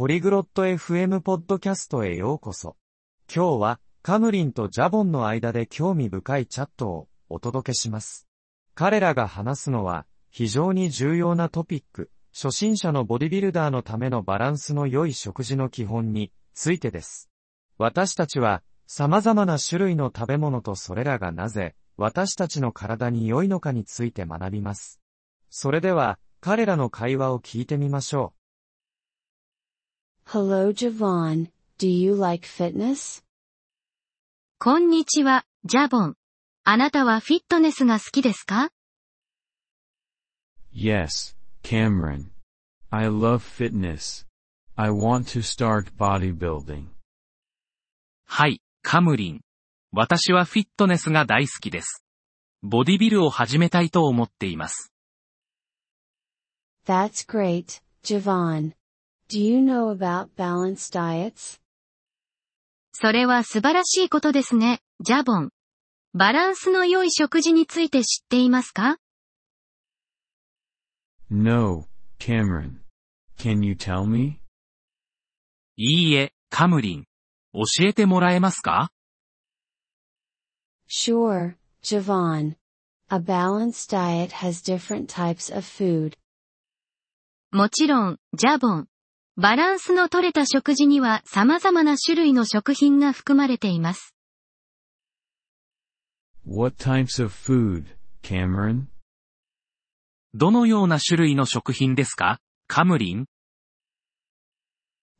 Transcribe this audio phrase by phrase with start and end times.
[0.00, 2.74] ポリグロット FM ポッドキャストへようこそ。
[3.30, 8.26] 今日はカムリンとジャボンの間で興味深いチャットをお届けします。
[8.74, 17.28] 彼らが話すのは非常に重要なトピック、初心者のボディビルダーのためのバランスの良い食事の基本についてです。
[17.76, 24.98] 私たちは様々な種類の食べ物とそれらがなぜ私たちの体に良いのかについて学びます。
[25.50, 28.39] それでは彼らの会話を聞いてみましょう
[30.32, 33.20] Hello Javon, do you like fitness?
[34.60, 36.14] こんにちは、ジャボン。
[36.62, 38.70] あなたはフィットネスが好きですか
[40.72, 41.34] Yes,
[41.64, 42.26] Cameron.
[42.90, 44.24] I love fitness.
[44.76, 46.84] I want to start bodybuilding.
[48.24, 49.40] はい、カムリン。
[49.90, 52.04] 私はフィットネスが大好きです。
[52.62, 54.92] ボディビルを始めたいと思っています。
[56.86, 58.74] That's great, Javon.
[59.30, 61.60] Do you know about balanced diets?
[62.92, 65.50] それは素晴らしいことですね、ジャボン。
[66.14, 68.96] バランスの良い食事について知っていますか
[71.30, 71.84] No,
[72.18, 72.80] Cameron.
[73.38, 74.40] Can you tell me?
[75.76, 77.04] いいえ、カムリン。
[77.52, 78.90] 教えてもらえますか
[80.88, 82.56] Sure, Javon.
[83.08, 86.14] A balanced diet has different types of food.
[87.52, 88.88] もちろん、ジャボン。
[89.40, 94.14] バランスの取れた食事には様々な種類の食品が含まれています。
[96.46, 97.86] What types of food,
[98.22, 98.88] Cameron?
[100.34, 103.24] どのような種類の食品ですかカムリン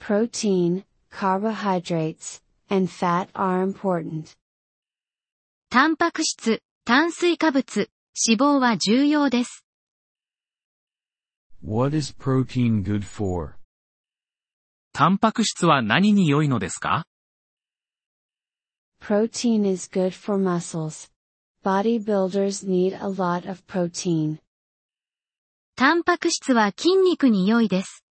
[0.00, 4.34] Protein, carbohydrates, and fat are important.
[5.68, 7.90] タンパク質、炭水化物、
[8.26, 9.66] 脂肪は重要です。
[11.62, 13.55] What is protein good for?
[14.98, 17.04] タンパク質は何に良いのですか
[18.98, 21.10] Protein is good for muscles.
[21.62, 24.38] Bodybuilders need a lot of protein.
[25.76, 28.06] タンパク質は筋肉に良いです。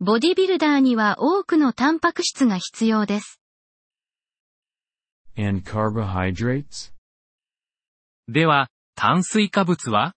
[0.00, 3.38] ボディビルダーには多くのタンパク質が必要です。
[5.36, 6.94] And carbohydrates?
[8.28, 10.14] では、炭水化物は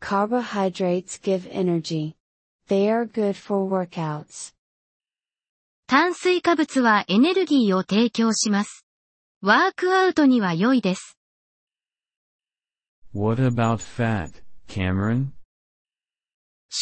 [0.00, 2.14] Carbohydrates give energy.
[2.68, 4.54] They are good for workouts.
[5.86, 8.86] 炭水化物はエネルギーを提供します。
[9.42, 11.18] ワークアウトには良いです。
[13.12, 15.32] What about fat, Cameron?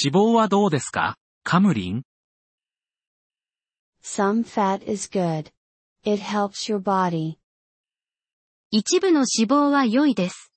[0.04, 2.02] 脂肪はどうですかカムリン
[4.02, 5.50] Some fat is good.
[6.04, 7.38] It helps your body.
[8.70, 10.52] 一部の脂肪は良いです。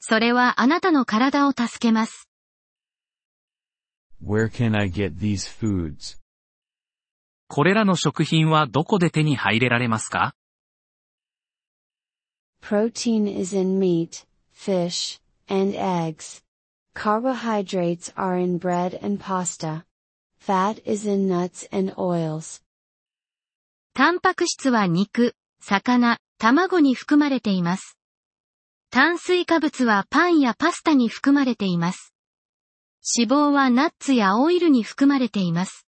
[0.00, 2.28] それはあなたの体を助けます。
[4.26, 6.18] Where can I get these foods?
[7.46, 10.34] これらの食品はどこで手に入れられますか
[12.62, 16.42] Protein is in meat, fish, and eggs.
[16.94, 19.84] Carbohydrates are in bread and pasta.
[20.38, 22.62] Fat is in nuts and oils.
[23.92, 27.98] タンパク質は肉、魚、卵に含まれています。
[28.90, 32.13] 炭水化物はパンやパスタに含まれています。
[33.04, 35.86] 脂肪はナッツやオイルに含まれています。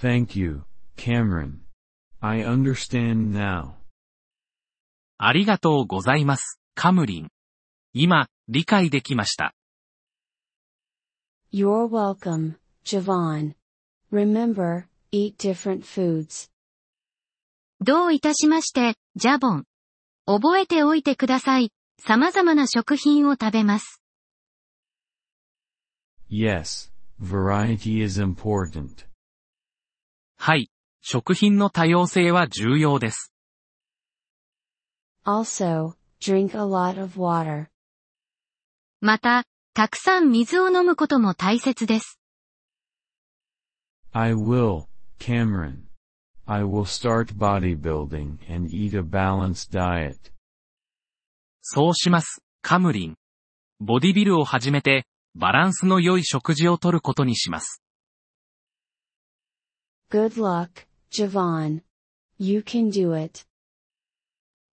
[0.00, 0.62] Thank you,
[0.96, 1.58] Cameron.
[2.20, 3.72] I understand now.
[5.18, 7.28] ありがとうございます、カムリン。
[7.92, 9.54] 今、理解できました。
[11.52, 13.54] You're welcome, Javon.
[14.10, 16.50] Remember, eat different foods.
[17.80, 19.64] どういたしまして、ジャボン。
[20.24, 21.70] 覚えておいてください。
[21.98, 24.03] 様々な食品を食べます。
[26.34, 26.90] Yes,
[27.20, 29.06] variety is important.
[30.36, 30.68] はい、
[31.00, 33.32] 食品の多様性は重要です。
[35.24, 37.68] Also, drink a lot of water.
[39.00, 39.44] また、
[39.74, 42.18] たくさん水を飲むことも大切です。
[44.10, 44.86] I will,
[45.20, 45.84] Cameron.
[46.46, 50.32] I will start bodybuilding and eat a balanced diet.
[51.62, 53.14] そうします、カムリン。
[53.78, 57.81] ボディビルを始めて、バランスの良い食事をとることにします。
[60.11, 61.81] Good luck, Javon.
[62.37, 63.45] You can do it.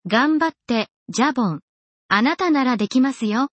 [0.06, 1.60] 頑張って、ジャボン。
[2.08, 3.48] あなたならできますよ。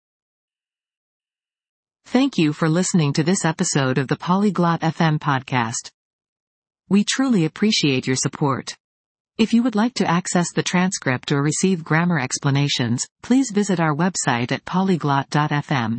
[2.04, 5.90] Thank you for listening to this episode of the Polyglot FM podcast.
[6.88, 8.76] We truly appreciate your support.
[9.38, 13.94] If you would like to access the transcript or receive grammar explanations, please visit our
[13.94, 15.98] website at polyglot.fm.